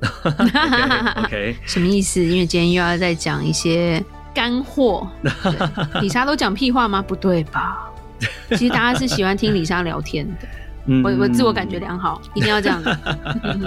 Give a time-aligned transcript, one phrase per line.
[0.00, 2.22] Okay, OK， 什么意思？
[2.22, 4.02] 因为今天又要再讲一些
[4.34, 5.08] 干货。
[6.00, 7.02] 李莎都讲屁话吗？
[7.02, 7.88] 不对吧？
[8.50, 10.48] 其实大家是喜欢听李莎聊天的。
[10.86, 12.90] 嗯、我我自我感觉良好，一定要这样子。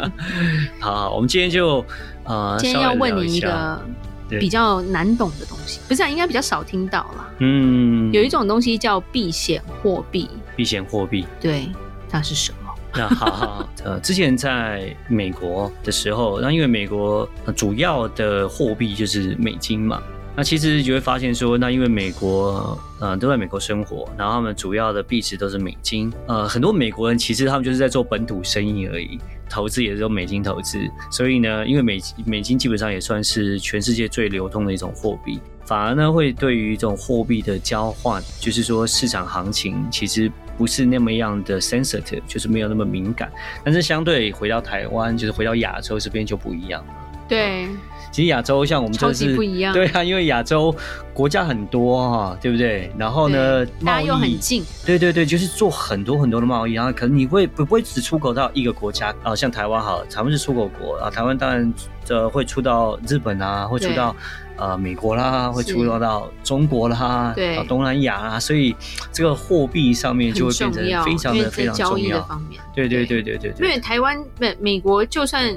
[0.82, 1.86] 好，好，我们今天就
[2.24, 3.80] 呃，今天要问你一个
[4.28, 7.30] 比较难懂的东西，不是、啊，应该比较少听到啦。
[7.38, 10.28] 嗯，有一种东西叫避险货币。
[10.56, 11.70] 避险货币，对，
[12.10, 12.63] 它是什么？
[12.96, 20.00] 那好好，呃，之前在美国的时候，那因为美国主要的货币就是美金嘛，
[20.36, 29.20] 那其实就会发现说，那因为美国呃都在美国生活，然后他们主要的币值都是美金，呃，很多美国人其实他们就是在做本土生意而已，
[29.50, 30.78] 投资也是用美金投资，
[31.10, 40.32] 所以呢，因为美美金基本上也算是全世界最流通的一种货币，反而呢会对于这种货币的交换，就是说市场行情其实。
[40.58, 43.32] 不是那么样的 sensitive，就是没有那么敏感。
[43.64, 46.94] 但是相对回到台湾，就是回到亚洲这边就不一样了。
[47.28, 47.68] 对，
[48.14, 49.74] 其实亚洲像我们就是不一样。
[49.74, 50.74] 对啊，因为亚洲
[51.14, 52.90] 国家很多哈，对不对？
[52.96, 54.64] 然后呢，贸易又很近。
[54.86, 59.36] 对对对，就是做很多很多的贸易，然后可能你会不会只出口到一个国家啊？
[59.36, 61.74] 像台湾好，台湾是出口国啊，台湾当然
[62.06, 64.16] 这会出到日本啊，会出到。
[64.56, 68.74] 呃，美国啦，会出到到中国啦，对，东南亚啦，所以
[69.12, 72.40] 这个货币上面就会变成非常的非常重要。
[72.72, 73.68] 对对对对对对。
[73.68, 75.52] 因为台湾美美国就算。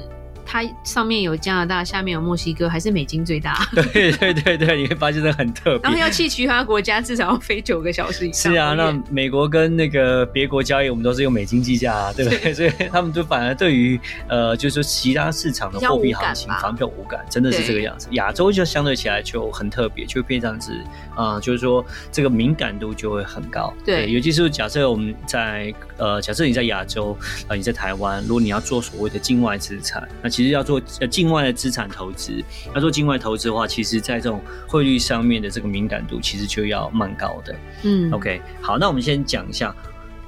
[0.49, 3.67] 它上面有加拿大，下面有墨西哥，还是美金最大？
[3.75, 5.81] 对对对对，你会发现这很特别。
[5.83, 8.53] 然后要去其他国家，至少要飞九个小时以上。
[8.53, 12.53] 是啊，那美国跟那个别国交易，我们都是用美金计价啊，对不对？
[12.55, 13.99] 所以他们就反而对于
[14.29, 18.07] 呃，就是说其他市场的货币行情反而比较无感，真的是这个样子。
[18.11, 20.71] 亚洲就相对起来就很特别，就变这样子
[21.13, 23.73] 啊、呃，就是说这个敏感度就会很高。
[23.83, 27.11] 对，对尤其是假设我们在呃，假设你在亚洲
[27.43, 32.43] 啊、呃，你在台湾，如果你要做所谓的境外资产，那其实要做呃境外的资产投资，
[32.75, 37.55] 要做境外投资的话，其实在这种汇率上面的这个敏感度，其实就要蛮高的。
[37.81, 39.75] 嗯，OK，好，那我们先讲一下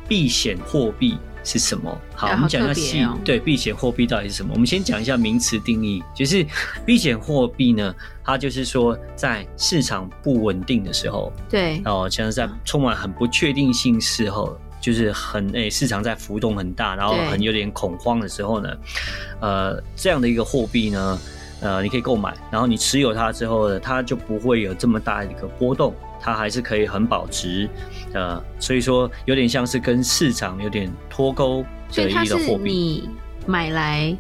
[0.08, 1.96] 避险货币是什么。
[2.16, 4.50] 好，我们讲一下细，对，避险货币到底是什么？
[4.54, 6.44] 我们先讲一下名词定义，就是
[6.88, 7.94] 避险货币呢，
[8.24, 14.60] 它就是说在市场不稳定的时候，对，哦，像是在充满很不确定性时候。
[14.82, 18.78] 就是很诶、欸，市场在浮动很大，然后很有点恐慌的时候呢，
[19.42, 21.20] 呃，这样的一个货币呢，
[21.62, 27.70] 呃，你可以购买，然后你持有它之后呢，它就不会有这么大的一个波动，它还是可以很保值，
[28.14, 32.28] 呃，所以说有点像是跟市场有点脱钩的一个货币。
[32.28, 33.10] 所以它是你
[33.46, 34.16] 买来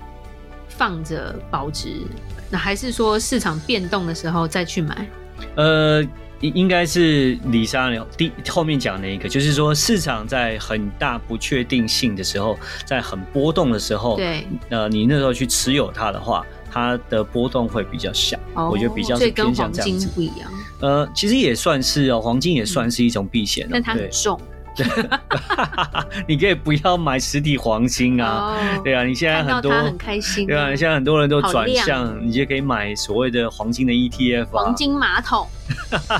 [0.67, 2.01] 放着保值，
[2.49, 5.07] 那还是说市场变动的时候再去买？
[5.55, 6.05] 呃。
[6.41, 18.37] 应应该是李莎第后面讲那一个，就是说市场在很大不确定性的时候，在很波动的时候，对，呃，你那时候去持有它的话，它的波动会比较小。
[18.53, 19.89] 哦，我觉得比较是偏向这样子。
[19.89, 20.51] 跟黄金不一样。
[20.81, 24.39] 呃，其实也算是哦，黄金也算是一种避险，但它很重。
[26.27, 35.47] 你可以不要买实体黄金啊，oh, 对啊，你现在很多很开心，对啊，你现在很多人都转向，你就可以买所谓的黄金的 ETF，啊、黄金马桶，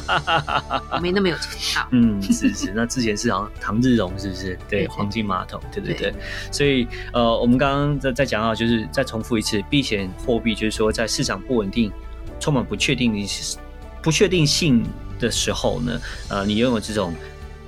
[0.91, 1.83] 我没那么有钱。
[1.91, 4.57] 嗯，是是，那之前是好像唐日荣是不是？
[4.69, 6.11] 对，黄金马桶，对对对。
[6.11, 6.19] 对
[6.51, 11.91] 所以呃，我们刚刚在在讲到，就是再重复一次，避险货币就是说，在市场不稳定、
[12.39, 13.57] 充满不确定的
[14.01, 14.83] 不确定性
[15.19, 15.99] 的时候呢，
[16.29, 17.13] 呃，你拥有这种。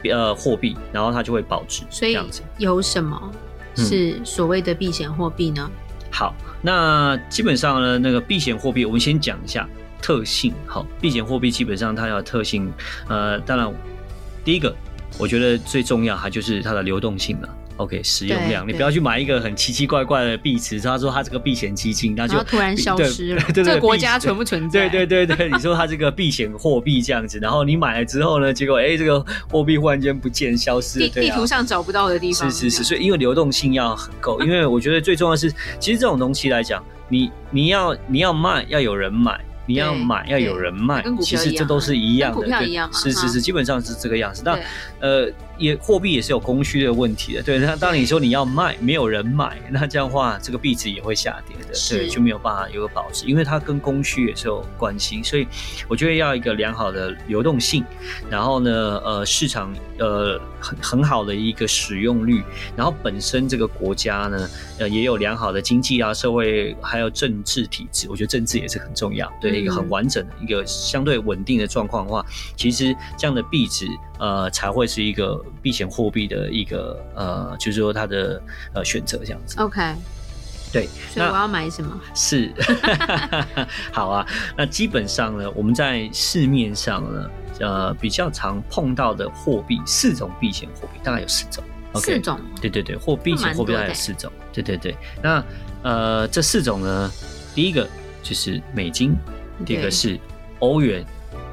[0.09, 2.17] 呃，货币，然后它就会保值，所以
[2.57, 3.31] 有什么
[3.75, 5.69] 是所谓的避险货币呢？
[5.69, 5.81] 嗯。
[6.13, 9.67] 好，那基本上呢，那个避险货币，我们先讲一下
[10.01, 10.53] 特性。
[10.67, 12.69] 好，避险货币基本上它的特性，
[13.07, 13.73] 呃，当然
[14.43, 14.75] 第一个，
[15.17, 17.49] 我觉得最重要，它就是它的流动性了。
[17.81, 20.79] OK，使用量，你不要去买一个很奇奇怪怪的币池。
[20.79, 23.41] 他说他这个避险基金，那就突然消失了。
[23.53, 24.87] 对对对，这个国家存不存在？
[24.87, 32.49] 对对对对，你说他这个避险货币这样子，然后你买了之后呢，结果哎、欸，这个货币忽然间不见消失了，地地图上找不到的地方。
[32.51, 39.39] 是是是，所以因为流动性要很够，因为我觉得最重要的是，其实这种东西来讲，你你要你要卖，要有人买。
[39.67, 44.41] 你要买要有人卖，其实这都是一样的，跟股票一样嘛，是是是，基本上是这个样子。
[44.43, 44.57] 那
[44.99, 47.43] 呃，也货币也是有供需的问题的。
[47.43, 55.21] 对，那当你说你要卖，没有人买，那这样的话，这个币值也会下跌的，对，就没有办法有个保值，因为它跟供需也是有关系。
[55.23, 55.47] 所以
[55.87, 57.85] 我觉得要一个良好的流动性，
[58.29, 62.43] 然后呢，呃，市场呃很很好的一个使用率，
[62.75, 64.49] 然后本身这个国家呢，
[64.79, 68.07] 呃，也有良好的经济啊、社会还有政治体制。
[68.09, 72.25] 我觉得政治也是很重要，对，一个很完整的一个相对稳定的状况的话，
[72.55, 73.85] 其实这样的币值。
[74.21, 78.39] 呃，才会是一个避险货币的一个呃，就是说它的
[78.71, 79.59] 呃选择这样子。
[79.59, 79.81] OK，
[80.71, 81.99] 对，所以我要买什么？
[82.13, 82.53] 是，
[83.91, 84.23] 好啊。
[84.55, 87.29] 那基本上呢，我们在市面上呢，
[87.61, 91.63] 呃，比较常碰到的货币四种避险货币，大概有四种。
[91.93, 91.99] Okay?
[91.99, 92.39] 四种？
[92.61, 94.31] 对对对，货避险货币大概有四种。
[94.53, 94.95] 对对对。
[95.23, 95.43] 那
[95.81, 97.11] 呃，这四种呢，
[97.55, 97.89] 第一个
[98.21, 99.15] 就是美金，
[99.65, 100.19] 第二个是
[100.59, 101.03] 欧元，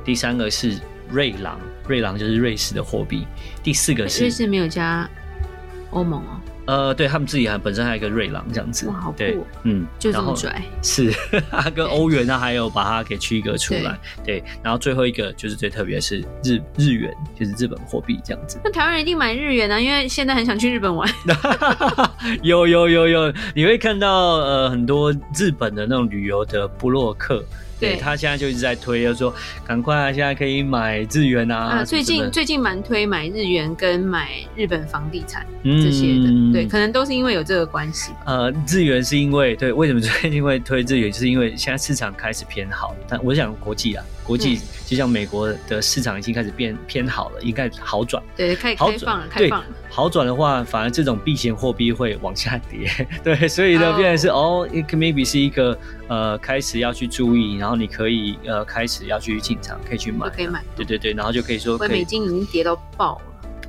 [0.05, 0.79] 第三个是
[1.11, 1.59] 瑞郎。
[1.87, 3.27] 瑞郎就是瑞士的货币，
[3.63, 5.09] 第四个是瑞士没有加
[5.91, 6.41] 欧盟哦。
[6.67, 8.87] 呃，对他们自己还本身还有一个瑞郎这样子。
[8.89, 9.17] 哇，好酷！
[9.17, 10.63] 对，嗯，就这么拽。
[10.83, 11.11] 是，
[11.51, 13.99] 它跟欧元呢还有把它给区隔出来。
[14.23, 18.61] 对，然后最后一个就是最特别的是日日元，就是日本货币这样子。
[18.63, 21.11] 那台湾人一定买日元啊，因为现在很想去日本玩。
[22.45, 27.43] 有有有有，你会看到呃很多日本的那种旅游的部落客。
[27.79, 29.35] 对，他现在就一直在推，就说
[29.67, 31.57] 赶快啊，现在可以买日元啊。
[31.57, 38.13] 啊，最近最近蛮推买日元跟买日本房地产这些的，嗯，对，可能都是因为有这个关系。
[38.25, 42.95] 呃，日元是因为对，为什么最近会推日元，就是因为现在市场开始偏好。
[43.09, 48.23] 但我想国际啊，国际就像美国的市场已经开始变偏好了，应该好转。
[48.37, 49.67] 对，开开放了，开放了。
[49.89, 52.91] 好转的话，反而这种避险货币会往下跌。
[53.25, 55.77] 对，所以呢，变成是哦，it maybe 是一个
[56.09, 60.63] 呃开始要去注意，然后你可以呃开始要去进场，可以去买，可以买。
[60.77, 63.19] 对对对，然后就可以说可以，美金已经跌到爆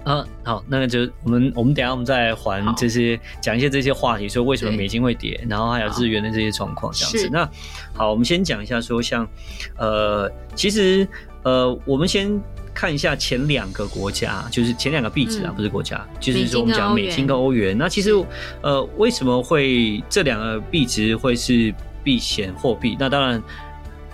[0.05, 0.23] 了。
[0.23, 7.29] 嗯，好，那个就我们我们等一下我们再还这些讲一些这些话题，说为什么美金会跌，然后还有日元的这些状况这样子。
[7.31, 7.49] 那
[7.93, 9.27] 好，我们先讲一下说像
[9.77, 11.07] 呃，其实
[11.43, 12.41] 呃，我们先。
[12.71, 17.77] 看一下前两个国家，就是前两个币值啊，嗯、不是国家，就是说我们讲美金跟欧元。
[17.77, 18.11] 那其实，
[18.61, 21.73] 呃，为什么会这两个币值会是
[22.05, 22.95] 避险货币？
[22.97, 23.43] 那当然，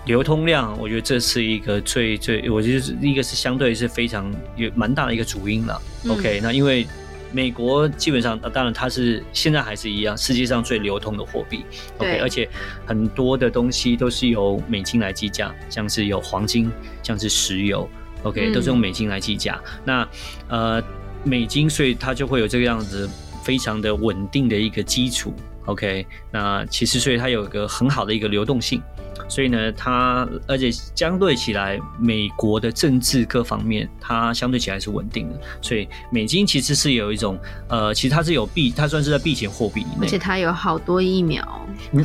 [0.06, 5.82] 流通量，我觉得这是一个最最，我觉得是一个是相对是非常有蛮大的一个主因了。
[6.04, 6.86] 嗯、OK，那因为
[7.32, 11.64] 美国基本上，当然它是现在还是一样世界上最流通的货币。
[11.98, 12.48] OK，而且
[12.86, 16.70] 很多的东西都是由美金来计价，像是有黄金，
[17.02, 17.88] 像是石油。
[18.22, 19.60] OK，都是用美金来计价。
[19.64, 20.08] 嗯、那
[20.48, 20.82] 呃，
[21.24, 23.10] 美金，所以它就会有这个样子
[23.42, 25.34] 非常的稳定的一个基础。
[25.66, 28.82] OK，那其实所以它有一个很好的一个流动性。
[29.28, 35.40] 所以呢，它而且相对起来，美国的政治各方面，它相对起来是稳定的。
[35.60, 37.36] 所以美金其实是有一种
[37.68, 40.06] 呃，其实它是有避，它算是在避险货币以内。
[40.06, 41.66] 而且它有好多疫苗。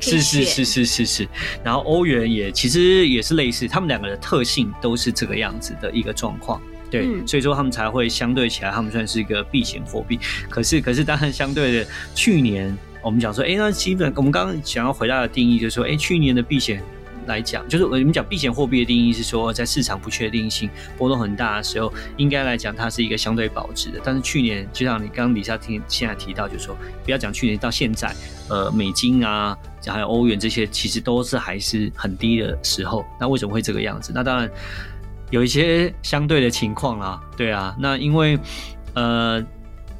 [0.00, 1.28] 是是是是是是。
[1.62, 6.58] 然后欧元也其实也是类似，他们两个的特性都是这个样子的一个状况。
[6.90, 10.18] 对，嗯、所以说他们才会相对起来，他们算是一个避险货币。
[10.48, 12.76] 可是可是，当然相对的去年。
[13.00, 16.82] 我们讲说，哎，那基本我们刚刚想要回答的定义就是说，哎，去年的避险
[17.26, 24.00] 来讲，就是我们讲避险货币的定义是说，在市场不确定性波动很大的时候，应该来讲它是一个相对保值的。
[24.02, 28.12] 但是去年，就像你刚刚李莎听现在提到，就是说不要讲去年到现在，
[28.48, 29.56] 呃，美金啊，
[29.86, 33.06] 还有欧元这些，其实都是还是很低的时候。
[33.20, 34.10] 那为什么会这个样子？
[34.12, 34.50] 那当然
[35.30, 38.38] 有一些相对的情况啦，对啊，那因为
[38.94, 39.44] 呃。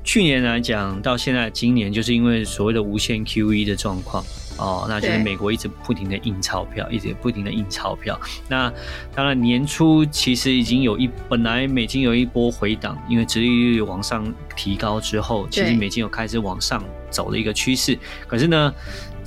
[0.04, 4.24] 去年来讲到现在，今年就是因为所谓的无限 QE 的状况
[4.56, 8.18] 哦，那就是美国一直不停的印钞票，一直不停的印钞票。
[8.48, 8.72] 那
[9.14, 17.98] 当然年初其实已经有一本来美金有一波回档，因为殖利率往上提高之后，其实美金有开始往上走的一个趋势。
[18.26, 18.72] 可是呢，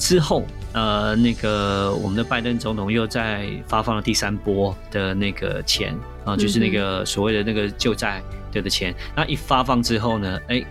[0.01, 0.43] 之后
[0.73, 8.21] 呃那个我们的拜登总统又在发放了第三波的那个钱啊，就是那个所谓的那个救债。
[8.53, 10.37] 的的钱，那一发放之后呢？
[10.49, 10.61] 哎，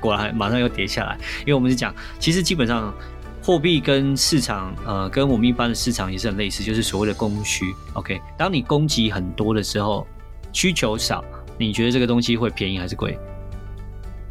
[0.00, 1.14] 果然马上又跌下来。
[1.40, 2.90] 因为我们是讲，其实基本上
[3.42, 7.74] 货币跟市场，呃，跟我们一般的市场也是很类似，就是所谓的供需。
[7.92, 10.06] OK，当你供给很多的时候，
[10.54, 11.22] 需求少，
[11.58, 13.18] 你觉得这个东西会便宜还是贵？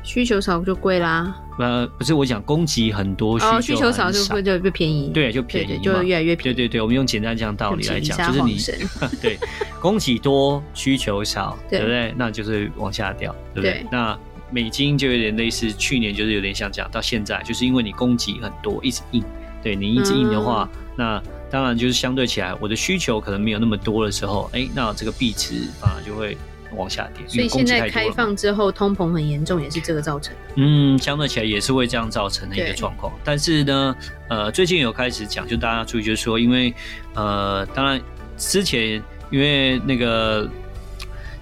[0.07, 1.35] 需求少就贵啦。
[1.59, 5.11] 呃，不是我讲供给很多，需求，哦，需求少就会就会便宜。
[5.13, 6.55] 对，就便宜嘛，就越来越便宜。
[6.55, 8.57] 对对对，我们用简单这样道理来讲，就是你
[9.21, 9.37] 对
[9.81, 12.13] 供给多，需求少，对不对？
[12.15, 13.85] 那就是往下掉，对不对？
[13.91, 14.17] 那
[14.49, 19.21] 美金就有点类似，去年就是有点像这样，到现在就是因为你供给很多，一直印，
[19.61, 21.21] 对你一直印的话，那
[21.51, 26.37] 当然就是相对起来，我的需求可能没有那么多的时候，哎，那这个币值反而就会。
[26.75, 27.27] 往下跌。
[27.27, 30.53] 所以现在开放之后，通膨很严重，也是这个造成的。
[30.55, 33.13] 嗯，相对起来也是会这样造成的一个状况。
[33.23, 33.95] 但是呢，
[34.29, 36.73] 呃，最近有开始讲，就大家注意，就是说，因为
[37.13, 38.01] 呃，当然
[38.37, 40.49] 之前因为那个。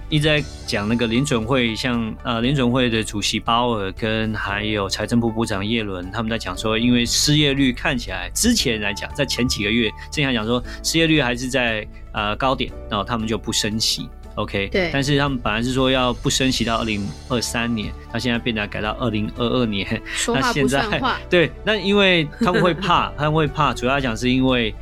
[0.08, 14.68] 一直在讲那个联准会，像呃联准会的主席鲍尔跟还有财政部部长耶伦，他们在讲说，因为失业率看起来之前来讲，在前几个月之前讲说失业率还是在呃高点，然后他们就不升息，OK？
[14.68, 14.88] 对。
[14.92, 20.00] 但是他们本来是说要不升息到二零二三年，那现在变得改到二零二二年。
[20.06, 21.18] 说话不算话。
[21.28, 24.72] 对，那因为他们会怕， 他们会怕，主要讲是因为。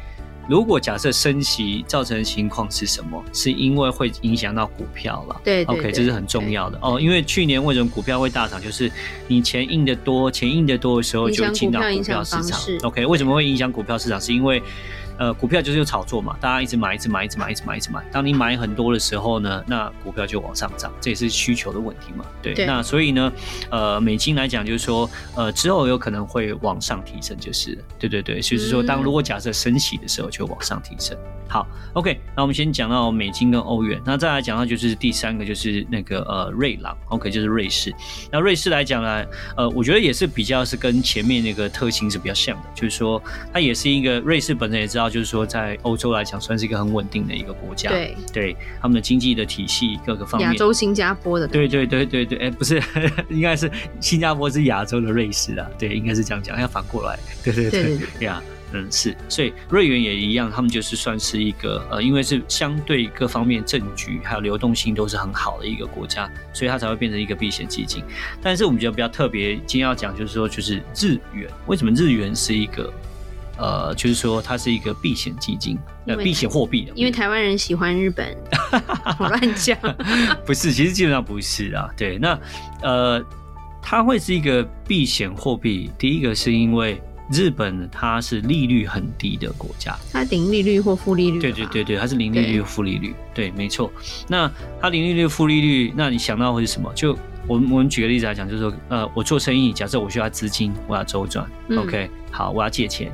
[0.47, 3.25] 如果假设升息造成的情况是什么？
[3.33, 5.41] 是因为会影响到股票了。
[5.43, 7.01] 对，对，对，对，OK，这是很重要的哦。
[7.01, 8.61] 因为去年为什么股票会大涨？
[8.61, 8.93] 就是
[9.27, 12.61] 你钱印的多，钱印的多的时候就进到股票市场。
[12.83, 14.21] OK，为什么会影响股票市场？
[14.21, 14.63] 是因为。
[15.19, 18.05] 呃，股票就是有炒作嘛，大家一直买，一直买，一直买，一直买，一直买。
[18.11, 22.25] 当你买很多的时候呢，那股票就往上涨，这也是需求的问题嘛。
[22.43, 23.33] 对，对，那所以呢，
[23.71, 31.17] 呃，美金来讲，就是说，呃，之后有可能会往上提升，就是，对对对，就是说，当如果假设升息的时候，就往上提升。
[31.47, 37.95] 好，OK，那我们先讲到美金跟欧元，那再来讲到就是第三个就是那个呃瑞郎，OK，就是瑞士。
[38.33, 39.25] 那瑞士来讲呢，
[39.57, 45.04] 呃，我觉得也是比较是跟前面那个特性是比较像的，就是说它也是一个瑞士本身也知道。
[45.09, 47.91] 就是说，在欧洲来讲，算是一个很稳定的一个国家。
[47.91, 50.51] 对，对，他们的经济的体系各个方面。
[50.51, 51.47] 亚洲新加坡的。
[51.47, 52.83] 对对对对对，哎，不是，
[53.31, 53.71] 应该是
[54.01, 55.67] 新加坡是亚洲的瑞士啊。
[55.79, 57.19] 对，应该是这样讲，要反过来。
[57.43, 58.43] 对对对对对呀，
[58.73, 59.17] 嗯，是。
[59.29, 68.03] 所以瑞元也一样，他们就是算是一个呃，因为是相对各方面政局还有流动性都是很好的一个国家，所以它才会变成一个避险基金。
[68.43, 72.93] 但是我们觉得比较特别，今天要讲就是说，就是日元，为什么日元是一个？
[73.57, 76.93] 呃，就是说它是一个避险基金，呃，避险货币的。
[76.95, 78.37] 因为台湾人喜欢日本，
[79.19, 79.79] 我乱讲。
[80.45, 81.89] 不是，其实基本上不是啊。
[81.97, 82.39] 对，那
[82.83, 83.25] 呃，
[83.81, 85.91] 它会是一个避险货币。
[85.99, 91.41] 第一个是因为日本它是利率很低的国家，它零利率或负利率。
[91.41, 93.15] 对对对对，它是零利率负利率。
[93.33, 93.91] 对，对，没错。
[94.29, 96.93] 那它零利率负利率，那你想到会是什么？
[96.95, 101.47] 就我们我们举个例子来讲，就是说，呃，我做生意，假设我需要资金，我要周转。
[101.69, 103.13] 嗯、OK，好，我要借钱。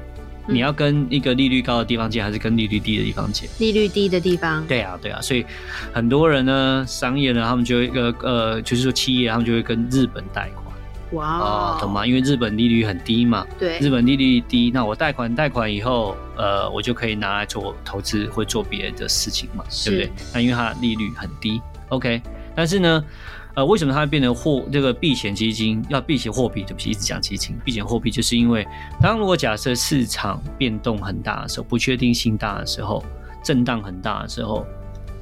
[0.51, 3.49] 你要跟一个利率高的地方借，还是跟利率低的地方借？
[3.59, 4.67] 利率低的地方。
[4.67, 5.47] 对啊，对啊，所以
[5.93, 10.67] 很多人呢，商业呢，他们就会一个呃，就是说企业，他们就会跟日本贷款。
[11.13, 12.07] 哇哦，懂吗？
[12.07, 13.47] 因为日本利率很低嘛。
[13.59, 13.79] 对。
[13.79, 20.13] 日本利率低，那我贷款贷款以后，呃，我就可以拿来做投资或做别的事情嘛，对不对？
[20.33, 22.21] 那因为它利率很低，OK。
[22.55, 23.05] 但是呢。
[23.53, 25.85] 呃，为什么它会变成货这个避险基金？
[25.89, 27.59] 要避险货币，对不起，一直讲基金。
[27.65, 28.65] 避险货币就是因为，
[29.03, 33.05] 当如果假设市场变动很大的时候，不确定性大的时候，
[33.43, 34.65] 震荡很大的时候，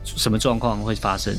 [0.05, 1.35] 什么状况会发生？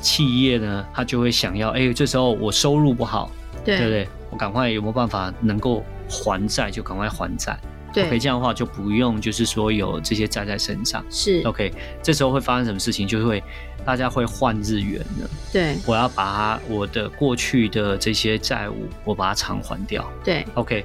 [0.00, 3.30] 企业呢，它就会想要，哎，这时候我收入不好，
[3.62, 4.08] 对，对不对？
[4.30, 7.60] 我赶快有没有办法能够还债，就赶快还债。
[7.92, 11.04] 对，OK，这样的话就不用，就是说有这些债在身上。
[11.10, 11.72] 是，OK，
[12.02, 13.06] 这时候会发生什么事情？
[13.06, 13.42] 就会
[13.84, 15.30] 大家会换日元了。
[15.52, 20.10] 对，我要把它我的过去的这些债务，我把它偿还掉。
[20.24, 20.84] 对，OK，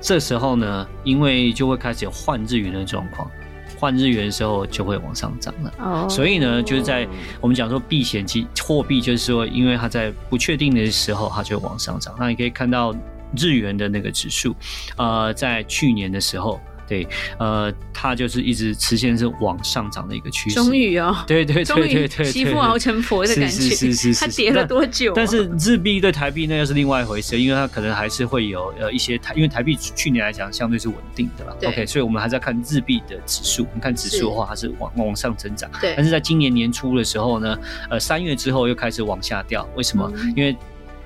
[0.00, 3.30] 这时候呢，因为就会开始有换日元的状况，
[3.78, 5.74] 换日元的时候就会往上涨了。
[5.78, 7.06] 哦，所以呢，就是在
[7.40, 12.14] 我们讲说避险期货币，就是说，因为它在不确定的时候，它就会往上涨。
[12.18, 12.94] 那你可以看到。
[13.36, 14.54] 日元的那个指数，
[14.96, 17.06] 呃，在去年的时候，对，
[17.38, 20.56] 呃，它就是一直呈现是往上涨的一个趋势。
[20.56, 25.12] 终于哦，对对对对对，媳妇熬成婆的感觉，是是是是，它跌了多久？
[25.14, 31.56] 但是日币对台币那又是另外一回事，因为它可能还是会有呃一些台，因为台币去年来讲相对是稳定的啦。
[31.64, 33.66] OK，所以我们还是要看日币的指数。
[33.74, 35.70] 你看指数的话，它是往往上增长。
[35.80, 37.56] 对，但是在今年年初的时候呢，
[37.88, 39.66] 呃，三月之后又开始往下掉。
[39.76, 40.12] 为什么？
[40.36, 40.54] 因为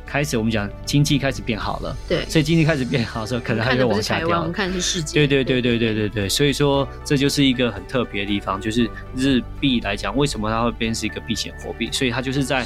[0.06, 4.38] 开始我们讲经济开始变好了，对，所以经济开始变好的时候，可能还会往下掉。
[4.38, 5.26] 我们看的是世界。
[5.26, 11.90] 对对对对对对对，所以说这就是一个很特别的地方，就是日币来讲，为什么它会变成是一个避险货币？
[11.90, 12.64] 所以它就是在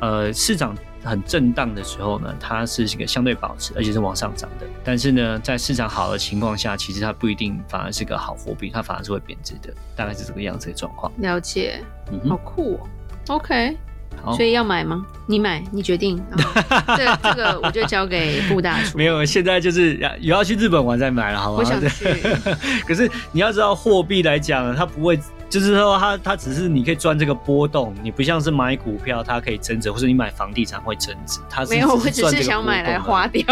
[0.00, 4.66] 呃市场很震荡的时候呢，它是一个相对保持，而且是往上涨的。
[4.84, 11.12] 但是呢，在市场好的情况下，其实它不一定反而是个好货币，它反而是会贬值的，大概是这个样子的状况。
[11.18, 11.80] 了解，
[12.10, 12.88] 嗯，好酷哦。
[13.28, 13.76] OK。
[14.36, 15.04] 所以要买吗？
[15.26, 16.18] 你买，你决定。
[16.18, 16.36] 哦、
[16.96, 18.98] 这这个我就交给布大厨。
[18.98, 21.58] 没有，现在就是要有要去日本玩再买了，好吗？
[21.58, 22.04] 我想去。
[22.86, 31.38] 可是你要知道，货币来讲，它不会，就是说它它只是你可以赚这个波动，你不像是买股票，它可以增值，或者你买房地产会增值。
[31.48, 33.42] 它是没有，我只是想买来花掉。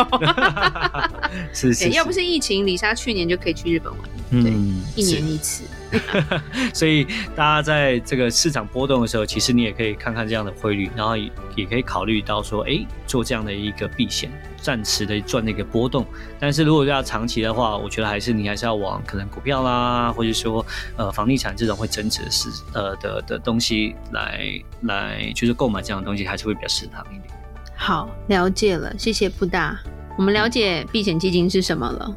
[1.54, 4.02] 是 是，是，要不是疫情，李莎去年就可以去日本玩。
[4.42, 5.64] 对，嗯，一年一次。
[6.74, 7.04] 所以
[7.34, 14.30] 大家在这个市场波动的时候，其实你也可以看看这样的汇率，然后也也可以考虑到说，哎，做这样的一个避险，
[14.60, 16.04] 暂时的赚那个波动。
[16.38, 20.64] 但是如果要长期的话，我觉得还是你还是要往可能股票啦，或者说
[20.96, 27.34] 呃房地产这种会增值的是呃的的东西来来，就是购买这样的东西还是会比较适当一点。
[27.74, 29.78] 好，了解了，谢谢布大。
[30.18, 32.14] 我们了解避险基金是什么了。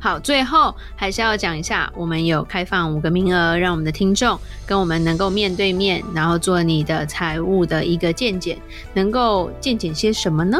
[0.00, 8.56] 好，最后还是要讲一下，我们有开放五个名额，让我们的听众跟我们能够面对面，然后做你的财务的一个见解，
[8.94, 10.56] 能够见解些什么呢？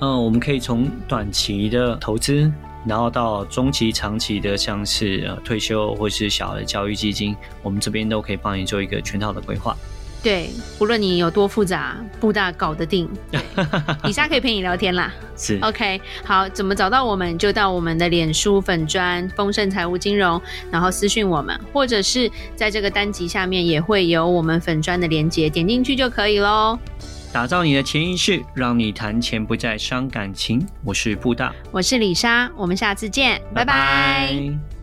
[0.00, 2.50] 嗯，我们可以从短期的投资，
[2.84, 9.76] 然后到中期、长期的，像是呃退休或是小的教育基金，我们这边都可以帮你做一个全套的规划。
[10.22, 13.08] 对，无论你有多复杂，布大搞得定。
[14.04, 15.12] 李莎可以陪你聊天啦。
[15.36, 17.38] 是，OK，好，怎么找到我们？
[17.38, 26.78] 就到我们的脸书粉砖丰盛财务金融，然后私讯我们，或者是在这个单集下面也会有我们粉砖的连接，点进去就可以喽。
[27.32, 30.66] 打造你的潜意识，让你谈钱不再伤感情。
[30.84, 33.72] 我是布大，我是李莎，我们下次见，拜拜。
[33.72, 34.79] 拜拜。